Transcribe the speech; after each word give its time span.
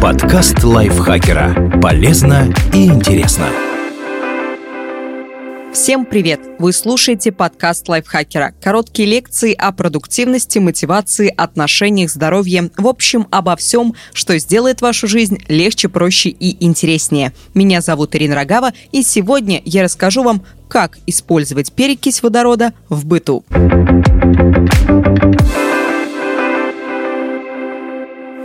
Подкаст 0.00 0.64
лайфхакера. 0.64 1.80
Полезно 1.80 2.52
и 2.72 2.86
интересно. 2.86 3.46
Всем 5.72 6.04
привет! 6.04 6.40
Вы 6.58 6.72
слушаете 6.72 7.30
подкаст 7.30 7.88
лайфхакера. 7.88 8.54
Короткие 8.60 9.08
лекции 9.08 9.52
о 9.52 9.70
продуктивности, 9.70 10.58
мотивации, 10.58 11.32
отношениях, 11.36 12.10
здоровье. 12.10 12.70
В 12.76 12.88
общем, 12.88 13.28
обо 13.30 13.54
всем, 13.54 13.94
что 14.12 14.36
сделает 14.38 14.80
вашу 14.80 15.06
жизнь 15.06 15.38
легче, 15.48 15.88
проще 15.88 16.30
и 16.30 16.64
интереснее. 16.64 17.32
Меня 17.54 17.80
зовут 17.80 18.16
Ирина 18.16 18.34
Рогава, 18.34 18.72
и 18.90 19.02
сегодня 19.02 19.62
я 19.64 19.84
расскажу 19.84 20.24
вам, 20.24 20.42
как 20.68 20.98
использовать 21.06 21.72
перекись 21.72 22.22
водорода 22.22 22.72
в 22.88 23.06
быту. 23.06 23.44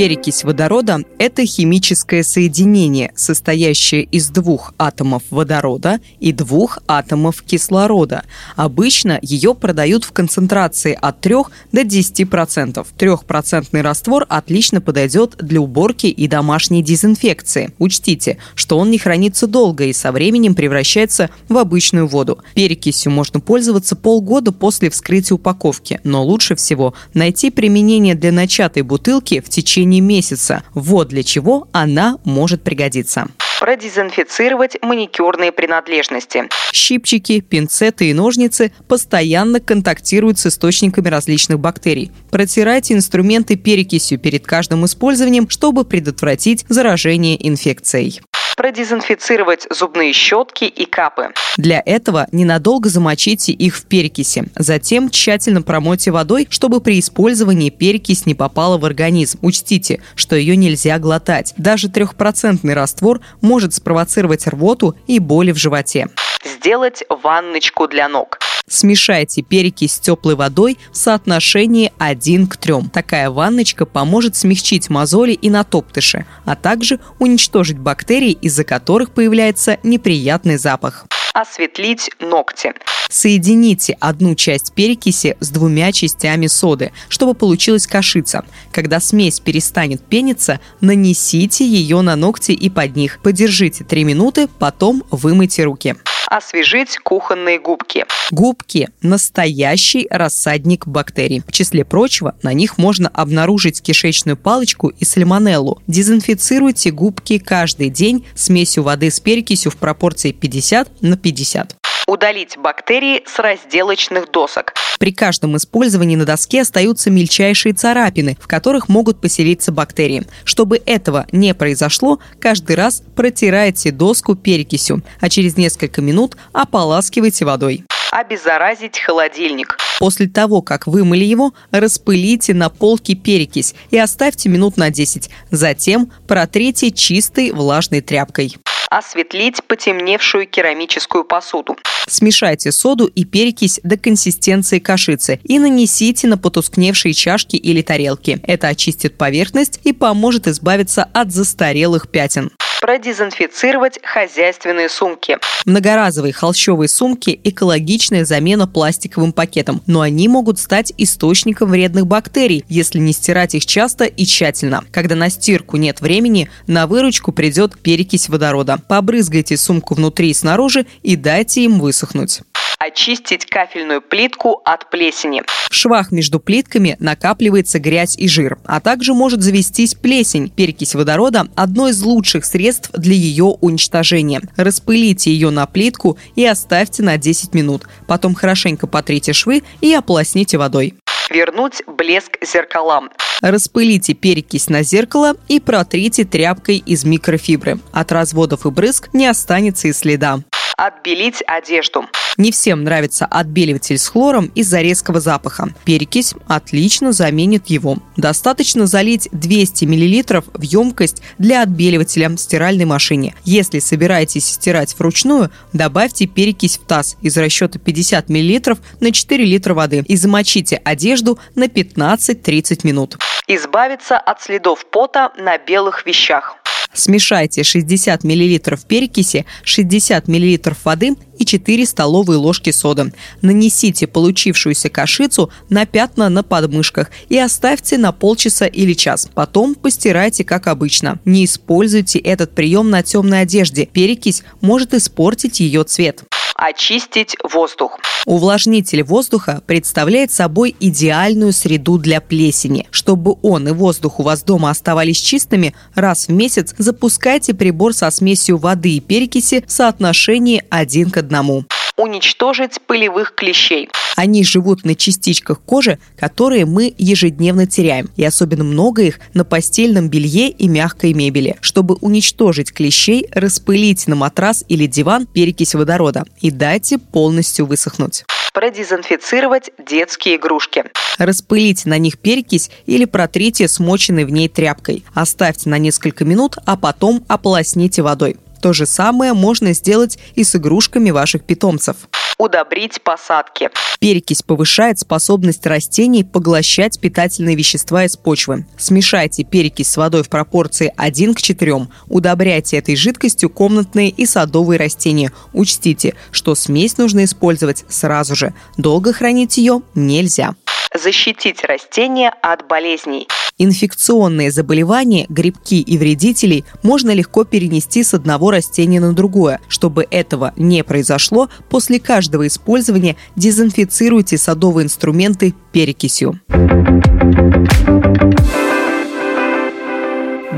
Перекись 0.00 0.44
водорода– 0.44 1.00
это 1.18 1.44
химическое 1.44 2.22
соединение, 2.22 3.12
состоящее 3.16 4.04
из 4.04 4.30
двух 4.30 4.72
атомов 4.78 5.24
водорода 5.28 6.00
и 6.20 6.32
двух 6.32 6.78
атомов 6.88 7.42
кислорода. 7.42 8.24
Обычно 8.56 9.18
ее 9.20 9.54
продают 9.54 10.04
в 10.04 10.12
концентрации 10.12 10.96
от 10.98 11.20
3 11.20 11.34
до 11.72 11.82
10%. 11.82 12.86
Трехпроцентный 12.96 13.82
раствор 13.82 14.24
отлично 14.30 14.80
подойдет 14.80 15.36
для 15.36 15.60
уборки 15.60 16.06
и 16.06 16.26
домашней 16.28 16.82
дезинфекции. 16.82 17.74
Учтите, 17.78 18.38
что 18.54 18.78
он 18.78 18.90
не 18.90 18.96
хранится 18.96 19.46
долго 19.46 19.84
и 19.84 19.92
со 19.92 20.12
временем 20.12 20.54
превращается 20.54 21.28
в 21.50 21.58
обычную 21.58 22.06
воду. 22.06 22.38
Перекисью 22.54 23.12
можно 23.12 23.40
пользоваться 23.40 23.96
полгода 23.96 24.50
после 24.50 24.88
вскрытия 24.88 25.34
упаковки, 25.34 26.00
но 26.04 26.24
лучше 26.24 26.56
всего 26.56 26.94
найти 27.12 27.50
применение 27.50 28.14
для 28.14 28.32
начатой 28.32 28.80
бутылки 28.80 29.40
в 29.40 29.50
течение 29.50 29.89
течение 29.90 30.00
месяца. 30.00 30.62
Вот 30.74 31.08
для 31.08 31.22
чего 31.22 31.68
она 31.72 32.18
может 32.24 32.62
пригодиться 32.62 33.28
продезинфицировать 33.60 34.78
маникюрные 34.80 35.52
принадлежности. 35.52 36.44
Щипчики, 36.72 37.40
пинцеты 37.40 38.08
и 38.08 38.14
ножницы 38.14 38.72
постоянно 38.88 39.60
контактируют 39.60 40.38
с 40.38 40.46
источниками 40.46 41.08
различных 41.08 41.60
бактерий. 41.60 42.10
Протирайте 42.30 42.94
инструменты 42.94 43.56
перекисью 43.56 44.18
перед 44.18 44.46
каждым 44.46 44.86
использованием, 44.86 45.46
чтобы 45.50 45.84
предотвратить 45.84 46.64
заражение 46.70 47.36
инфекцией 47.46 48.22
продезинфицировать 48.60 49.66
зубные 49.70 50.12
щетки 50.12 50.64
и 50.64 50.84
капы. 50.84 51.32
Для 51.56 51.82
этого 51.86 52.26
ненадолго 52.30 52.90
замочите 52.90 53.52
их 53.52 53.74
в 53.74 53.86
перекиси. 53.86 54.50
Затем 54.54 55.08
тщательно 55.08 55.62
промойте 55.62 56.10
водой, 56.10 56.46
чтобы 56.50 56.82
при 56.82 57.00
использовании 57.00 57.70
перекись 57.70 58.26
не 58.26 58.34
попала 58.34 58.76
в 58.76 58.84
организм. 58.84 59.38
Учтите, 59.40 60.02
что 60.14 60.36
ее 60.36 60.56
нельзя 60.56 60.98
глотать. 60.98 61.54
Даже 61.56 61.88
трехпроцентный 61.88 62.74
раствор 62.74 63.22
может 63.40 63.72
спровоцировать 63.72 64.46
рвоту 64.46 64.94
и 65.06 65.20
боли 65.20 65.52
в 65.52 65.56
животе. 65.56 66.08
Сделать 66.44 67.02
ванночку 67.08 67.88
для 67.88 68.10
ног. 68.10 68.40
Смешайте 68.70 69.42
перекись 69.42 69.94
с 69.94 69.98
теплой 69.98 70.36
водой 70.36 70.78
в 70.92 70.96
соотношении 70.96 71.92
1 71.98 72.46
к 72.46 72.56
3. 72.56 72.74
Такая 72.92 73.28
ванночка 73.28 73.84
поможет 73.84 74.36
смягчить 74.36 74.88
мозоли 74.88 75.32
и 75.32 75.50
натоптыши, 75.50 76.24
а 76.44 76.54
также 76.54 77.00
уничтожить 77.18 77.78
бактерии, 77.78 78.30
из-за 78.30 78.62
которых 78.62 79.10
появляется 79.10 79.78
неприятный 79.82 80.56
запах 80.56 81.06
осветлить 81.32 82.10
ногти. 82.18 82.72
Соедините 83.08 83.96
одну 84.00 84.34
часть 84.34 84.72
перекиси 84.72 85.36
с 85.40 85.50
двумя 85.50 85.92
частями 85.92 86.48
соды, 86.48 86.92
чтобы 87.08 87.34
получилась 87.34 87.86
кашица. 87.86 88.44
Когда 88.72 89.00
смесь 89.00 89.40
перестанет 89.40 90.02
пениться, 90.02 90.60
нанесите 90.80 91.66
ее 91.66 92.00
на 92.02 92.16
ногти 92.16 92.52
и 92.52 92.68
под 92.68 92.96
них. 92.96 93.20
Подержите 93.22 93.84
3 93.84 94.04
минуты, 94.04 94.48
потом 94.58 95.04
вымойте 95.10 95.64
руки 95.64 95.96
освежить 96.30 96.96
кухонные 96.98 97.58
губки. 97.58 98.06
Губки– 98.30 98.88
настоящий 99.02 100.06
рассадник 100.08 100.86
бактерий. 100.86 101.42
В 101.46 101.52
числе 101.52 101.84
прочего, 101.84 102.36
на 102.42 102.52
них 102.52 102.78
можно 102.78 103.10
обнаружить 103.12 103.82
кишечную 103.82 104.36
палочку 104.36 104.88
и 104.88 105.04
сальмонеллу. 105.04 105.82
Дезинфицируйте 105.88 106.92
губки 106.92 107.38
каждый 107.38 107.90
день 107.90 108.24
смесью 108.34 108.84
воды 108.84 109.10
с 109.10 109.18
перекисью 109.18 109.72
в 109.72 109.76
пропорции 109.76 110.30
50 110.30 111.02
на 111.02 111.16
50 111.16 111.79
удалить 112.10 112.58
бактерии 112.58 113.22
с 113.24 113.38
разделочных 113.38 114.32
досок. 114.32 114.74
При 114.98 115.12
каждом 115.12 115.56
использовании 115.56 116.16
на 116.16 116.26
доске 116.26 116.62
остаются 116.62 117.08
мельчайшие 117.08 117.72
царапины, 117.72 118.36
в 118.40 118.48
которых 118.48 118.88
могут 118.88 119.20
поселиться 119.20 119.70
бактерии. 119.70 120.26
Чтобы 120.44 120.82
этого 120.84 121.26
не 121.30 121.54
произошло, 121.54 122.18
каждый 122.40 122.74
раз 122.74 123.02
протирайте 123.14 123.92
доску 123.92 124.34
перекисью, 124.34 125.02
а 125.20 125.28
через 125.28 125.56
несколько 125.56 126.02
минут 126.02 126.36
ополаскивайте 126.52 127.44
водой 127.44 127.84
обеззаразить 128.10 128.98
холодильник. 128.98 129.76
После 130.00 130.26
того, 130.26 130.62
как 130.62 130.88
вымыли 130.88 131.24
его, 131.24 131.54
распылите 131.70 132.54
на 132.54 132.68
полке 132.68 133.14
перекись 133.14 133.76
и 133.92 133.98
оставьте 133.98 134.48
минут 134.48 134.76
на 134.76 134.90
10. 134.90 135.30
Затем 135.52 136.10
протрите 136.26 136.90
чистой 136.90 137.52
влажной 137.52 138.00
тряпкой 138.00 138.56
осветлить 138.90 139.64
потемневшую 139.64 140.46
керамическую 140.46 141.24
посуду. 141.24 141.76
Смешайте 142.08 142.72
соду 142.72 143.06
и 143.06 143.24
перекись 143.24 143.80
до 143.84 143.96
консистенции 143.96 144.80
кашицы 144.80 145.40
и 145.44 145.58
нанесите 145.58 146.26
на 146.26 146.36
потускневшие 146.36 147.14
чашки 147.14 147.56
или 147.56 147.82
тарелки. 147.82 148.40
Это 148.42 148.68
очистит 148.68 149.16
поверхность 149.16 149.80
и 149.84 149.92
поможет 149.92 150.48
избавиться 150.48 151.04
от 151.04 151.32
застарелых 151.32 152.10
пятен 152.10 152.50
продезинфицировать 152.80 153.98
хозяйственные 154.02 154.88
сумки. 154.88 155.38
Многоразовые 155.66 156.32
холщовые 156.32 156.88
сумки– 156.88 157.38
экологичная 157.44 158.24
замена 158.24 158.66
пластиковым 158.66 159.32
пакетам, 159.32 159.82
но 159.86 160.00
они 160.00 160.28
могут 160.28 160.58
стать 160.58 160.92
источником 160.96 161.70
вредных 161.70 162.06
бактерий, 162.06 162.64
если 162.68 162.98
не 162.98 163.12
стирать 163.12 163.54
их 163.54 163.66
часто 163.66 164.04
и 164.04 164.24
тщательно. 164.24 164.84
Когда 164.90 165.14
на 165.14 165.28
стирку 165.28 165.76
нет 165.76 166.00
времени, 166.00 166.50
на 166.66 166.86
выручку 166.86 167.32
придет 167.32 167.78
перекись 167.78 168.28
водорода. 168.28 168.78
Побрызгайте 168.88 169.56
сумку 169.56 169.94
внутри 169.94 170.30
и 170.30 170.34
снаружи 170.34 170.86
и 171.02 171.16
дайте 171.16 171.64
им 171.64 171.80
высохнуть 171.80 172.40
очистить 172.80 173.44
кафельную 173.44 174.00
плитку 174.00 174.62
от 174.64 174.90
плесени. 174.90 175.42
В 175.70 175.74
швах 175.74 176.10
между 176.10 176.40
плитками 176.40 176.96
накапливается 176.98 177.78
грязь 177.78 178.16
и 178.16 178.26
жир, 178.26 178.58
а 178.64 178.80
также 178.80 179.12
может 179.12 179.42
завестись 179.42 179.94
плесень. 179.94 180.50
Перекись 180.50 180.94
водорода– 180.94 181.46
одно 181.54 181.88
из 181.88 182.02
лучших 182.02 182.44
средств 182.44 182.90
для 182.94 183.14
ее 183.14 183.44
уничтожения. 183.44 184.40
Распылите 184.56 185.30
ее 185.30 185.50
на 185.50 185.66
плитку 185.66 186.18
и 186.34 186.44
оставьте 186.46 187.02
на 187.02 187.18
10 187.18 187.54
минут. 187.54 187.86
Потом 188.08 188.34
хорошенько 188.34 188.86
потрите 188.86 189.34
швы 189.34 189.62
и 189.80 189.92
ополосните 189.92 190.56
водой 190.56 190.94
вернуть 191.30 191.82
блеск 191.86 192.38
зеркалам. 192.44 193.08
Распылите 193.40 194.14
перекись 194.14 194.68
на 194.68 194.82
зеркало 194.82 195.36
и 195.46 195.60
протрите 195.60 196.24
тряпкой 196.24 196.78
из 196.78 197.04
микрофибры. 197.04 197.78
От 197.92 198.10
разводов 198.10 198.66
и 198.66 198.70
брызг 198.70 199.08
не 199.12 199.26
останется 199.26 199.86
и 199.86 199.92
следа 199.92 200.40
отбелить 200.80 201.42
одежду. 201.46 202.06
Не 202.36 202.52
всем 202.52 202.84
нравится 202.84 203.26
отбеливатель 203.26 203.98
с 203.98 204.08
хлором 204.08 204.50
из-за 204.54 204.80
резкого 204.80 205.20
запаха. 205.20 205.74
Перекись 205.84 206.34
отлично 206.48 207.12
заменит 207.12 207.66
его. 207.66 207.98
Достаточно 208.16 208.86
залить 208.86 209.28
200 209.32 209.84
мл 209.84 210.42
в 210.54 210.62
емкость 210.62 211.22
для 211.38 211.62
отбеливателя 211.62 212.30
в 212.30 212.38
стиральной 212.38 212.86
машине. 212.86 213.34
Если 213.44 213.78
собираетесь 213.78 214.48
стирать 214.48 214.98
вручную, 214.98 215.50
добавьте 215.74 216.26
перекись 216.26 216.78
в 216.78 216.86
таз 216.86 217.16
из 217.20 217.36
расчета 217.36 217.78
50 217.78 218.30
мл 218.30 218.78
на 219.00 219.12
4 219.12 219.44
литра 219.44 219.74
воды 219.74 220.02
и 220.08 220.16
замочите 220.16 220.80
одежду 220.82 221.38
на 221.54 221.64
15-30 221.64 222.86
минут. 222.86 223.18
Избавиться 223.46 224.16
от 224.16 224.40
следов 224.40 224.86
пота 224.86 225.32
на 225.36 225.58
белых 225.58 226.06
вещах. 226.06 226.56
Смешайте 226.92 227.62
60 227.62 228.24
мл 228.24 228.58
перекиси, 228.88 229.46
60 229.62 230.28
мл 230.28 230.74
воды 230.84 231.16
и 231.38 231.44
4 231.44 231.86
столовые 231.86 232.38
ложки 232.38 232.70
соды. 232.70 233.12
Нанесите 233.42 234.06
получившуюся 234.06 234.88
кашицу 234.88 235.50
на 235.68 235.86
пятна 235.86 236.28
на 236.28 236.42
подмышках 236.42 237.10
и 237.28 237.38
оставьте 237.38 237.96
на 237.96 238.12
полчаса 238.12 238.66
или 238.66 238.92
час. 238.92 239.28
Потом 239.34 239.74
постирайте, 239.74 240.44
как 240.44 240.66
обычно. 240.66 241.20
Не 241.24 241.44
используйте 241.44 242.18
этот 242.18 242.54
прием 242.54 242.90
на 242.90 243.02
темной 243.02 243.42
одежде. 243.42 243.86
Перекись 243.86 244.42
может 244.60 244.92
испортить 244.94 245.60
ее 245.60 245.84
цвет 245.84 246.24
очистить 246.60 247.36
воздух. 247.42 247.98
Увлажнитель 248.26 249.02
воздуха 249.02 249.62
представляет 249.66 250.30
собой 250.30 250.76
идеальную 250.78 251.52
среду 251.52 251.98
для 251.98 252.20
плесени. 252.20 252.86
Чтобы 252.90 253.36
он 253.42 253.68
и 253.68 253.72
воздух 253.72 254.20
у 254.20 254.22
вас 254.22 254.42
дома 254.42 254.70
оставались 254.70 255.20
чистыми, 255.20 255.74
раз 255.94 256.28
в 256.28 256.32
месяц 256.32 256.74
запускайте 256.76 257.54
прибор 257.54 257.94
со 257.94 258.10
смесью 258.10 258.58
воды 258.58 258.96
и 258.96 259.00
перекиси 259.00 259.64
в 259.66 259.72
соотношении 259.72 260.62
один 260.70 261.10
к 261.10 261.16
одному 261.16 261.64
уничтожить 262.00 262.80
пылевых 262.86 263.34
клещей. 263.34 263.88
Они 264.16 264.42
живут 264.42 264.84
на 264.84 264.94
частичках 264.94 265.60
кожи, 265.60 265.98
которые 266.18 266.64
мы 266.64 266.94
ежедневно 266.96 267.66
теряем, 267.66 268.10
и 268.16 268.24
особенно 268.24 268.64
много 268.64 269.02
их 269.02 269.20
на 269.34 269.44
постельном 269.44 270.08
белье 270.08 270.48
и 270.48 270.66
мягкой 270.66 271.12
мебели. 271.12 271.56
Чтобы 271.60 271.96
уничтожить 271.96 272.72
клещей, 272.72 273.26
распылите 273.32 274.10
на 274.10 274.16
матрас 274.16 274.64
или 274.68 274.86
диван 274.86 275.26
перекись 275.26 275.74
водорода 275.74 276.24
и 276.40 276.50
дайте 276.50 276.98
полностью 276.98 277.66
высохнуть 277.66 278.24
продезинфицировать 278.52 279.70
детские 279.78 280.36
игрушки. 280.36 280.84
Распылите 281.18 281.88
на 281.88 281.98
них 281.98 282.18
перекись 282.18 282.70
или 282.84 283.04
протрите 283.04 283.68
смоченной 283.68 284.24
в 284.24 284.30
ней 284.30 284.48
тряпкой. 284.48 285.04
Оставьте 285.14 285.68
на 285.70 285.78
несколько 285.78 286.24
минут, 286.24 286.56
а 286.66 286.76
потом 286.76 287.24
ополосните 287.28 288.02
водой. 288.02 288.36
То 288.60 288.72
же 288.72 288.86
самое 288.86 289.32
можно 289.32 289.72
сделать 289.72 290.18
и 290.34 290.44
с 290.44 290.54
игрушками 290.56 291.10
ваших 291.10 291.44
питомцев 291.44 291.96
удобрить 292.40 293.02
посадки. 293.02 293.68
Перекись 293.98 294.42
повышает 294.42 294.98
способность 294.98 295.66
растений 295.66 296.24
поглощать 296.24 296.98
питательные 296.98 297.54
вещества 297.54 298.04
из 298.04 298.16
почвы. 298.16 298.66
Смешайте 298.78 299.44
перекись 299.44 299.90
с 299.90 299.96
водой 299.98 300.22
в 300.22 300.30
пропорции 300.30 300.92
1 300.96 301.34
к 301.34 301.42
4. 301.42 301.88
Удобряйте 302.08 302.78
этой 302.78 302.96
жидкостью 302.96 303.50
комнатные 303.50 304.08
и 304.08 304.24
садовые 304.24 304.78
растения. 304.78 305.32
Учтите, 305.52 306.14
что 306.30 306.54
смесь 306.54 306.96
нужно 306.96 307.24
использовать 307.24 307.84
сразу 307.88 308.34
же. 308.34 308.54
Долго 308.78 309.12
хранить 309.12 309.58
ее 309.58 309.82
нельзя 309.94 310.54
защитить 310.94 311.64
растения 311.64 312.32
от 312.42 312.66
болезней. 312.66 313.28
Инфекционные 313.58 314.50
заболевания, 314.50 315.26
грибки 315.28 315.80
и 315.80 315.98
вредителей 315.98 316.64
можно 316.82 317.10
легко 317.10 317.44
перенести 317.44 318.02
с 318.02 318.14
одного 318.14 318.50
растения 318.50 319.00
на 319.00 319.12
другое. 319.12 319.60
Чтобы 319.68 320.06
этого 320.10 320.52
не 320.56 320.82
произошло, 320.82 321.50
после 321.68 322.00
каждого 322.00 322.46
использования 322.46 323.16
дезинфицируйте 323.36 324.38
садовые 324.38 324.86
инструменты 324.86 325.54
перекисью. 325.72 326.40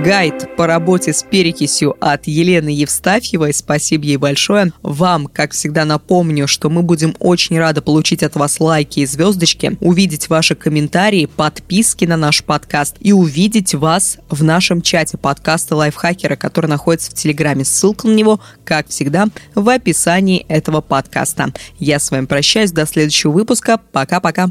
Гайд 0.03 0.57
по 0.57 0.67
работе 0.67 1.13
с 1.13 1.23
перекисью 1.23 1.97
от 2.01 2.27
Елены 2.27 2.71
Евстафьевой. 2.71 3.55
Спасибо 3.55 4.05
ей 4.05 4.17
большое. 4.17 4.73
Вам, 4.83 5.29
как 5.29 5.53
всегда, 5.53 5.85
напомню, 5.85 6.49
что 6.49 6.69
мы 6.71 6.83
будем 6.83 7.15
очень 7.21 7.57
рады 7.57 7.83
получить 7.83 8.25
от 8.25 8.35
вас 8.35 8.59
лайки 8.59 9.01
и 9.01 9.07
звездочки, 9.07 9.77
увидеть 9.81 10.29
ваши 10.29 10.57
комментарии, 10.57 11.27
подписки 11.27 12.05
на 12.05 12.17
наш 12.17 12.43
подкаст 12.43 12.97
и 12.99 13.13
увидеть 13.13 13.75
вас 13.75 14.19
в 14.29 14.43
нашем 14.43 14.83
чате 14.83 15.19
подкаста 15.19 15.77
Лайфхакера, 15.77 16.35
который 16.35 16.67
находится 16.67 17.13
в 17.13 17.15
Телеграме. 17.15 17.65
Ссылка 17.65 18.09
на 18.09 18.15
него, 18.15 18.41
как 18.65 18.89
всегда, 18.89 19.27
в 19.55 19.69
описании 19.69 20.45
этого 20.49 20.81
подкаста. 20.81 21.53
Я 21.79 22.01
с 22.01 22.11
вами 22.11 22.27
прощаюсь. 22.27 22.73
До 22.73 22.87
следующего 22.87 23.31
выпуска. 23.31 23.79
Пока-пока. 23.93 24.49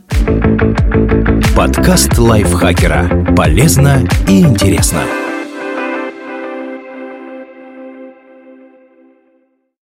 Подкаст 1.57 2.17
Лайфхакера. 2.17 3.35
Полезно 3.35 4.07
и 4.29 4.39
интересно. 4.39 5.03